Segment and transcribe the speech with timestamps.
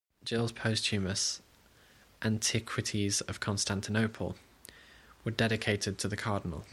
[0.25, 1.43] Gilles' posthumous
[2.23, 4.35] "Antiquities of Constantinople"
[5.23, 6.65] were dedicated to the Cardinal.